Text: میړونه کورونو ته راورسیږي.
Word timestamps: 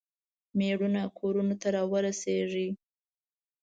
میړونه 0.57 1.01
کورونو 1.19 1.53
ته 1.61 1.67
راورسیږي. 1.75 2.67